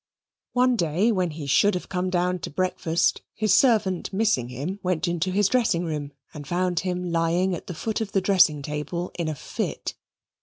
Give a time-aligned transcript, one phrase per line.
[0.53, 5.07] One day when he should have come down to breakfast, his servant missing him, went
[5.07, 9.11] into his dressing room and found him lying at the foot of the dressing table
[9.19, 9.93] in a fit.